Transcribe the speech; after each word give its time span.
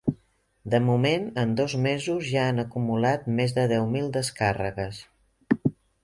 De 0.73 0.77
moment, 0.85 1.25
en 1.41 1.51
dos 1.59 1.73
mesos, 1.83 2.23
ja 2.29 2.45
han 2.53 2.61
acumulat 2.63 3.27
més 3.41 3.53
de 3.57 3.65
deu 3.73 3.85
mil 3.97 4.09
descàrregues. 4.15 5.03